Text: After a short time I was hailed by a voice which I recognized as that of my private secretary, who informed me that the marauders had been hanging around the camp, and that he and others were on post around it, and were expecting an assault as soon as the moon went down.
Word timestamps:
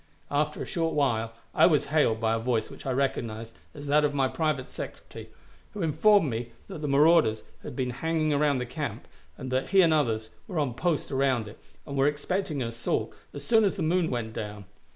After 0.31 0.63
a 0.63 0.65
short 0.65 0.97
time 0.97 1.29
I 1.53 1.67
was 1.67 1.85
hailed 1.93 2.19
by 2.19 2.33
a 2.33 2.39
voice 2.39 2.71
which 2.71 2.87
I 2.87 2.91
recognized 2.91 3.55
as 3.75 3.85
that 3.85 4.03
of 4.03 4.15
my 4.15 4.27
private 4.27 4.67
secretary, 4.67 5.29
who 5.75 5.83
informed 5.83 6.27
me 6.27 6.53
that 6.69 6.81
the 6.81 6.87
marauders 6.87 7.43
had 7.61 7.75
been 7.75 7.91
hanging 7.91 8.33
around 8.33 8.57
the 8.57 8.65
camp, 8.65 9.07
and 9.37 9.51
that 9.51 9.69
he 9.69 9.81
and 9.81 9.93
others 9.93 10.31
were 10.47 10.57
on 10.57 10.73
post 10.73 11.11
around 11.11 11.47
it, 11.47 11.59
and 11.85 11.95
were 11.95 12.07
expecting 12.07 12.63
an 12.63 12.69
assault 12.69 13.13
as 13.31 13.43
soon 13.45 13.63
as 13.63 13.75
the 13.75 13.83
moon 13.83 14.09
went 14.09 14.33
down. 14.33 14.65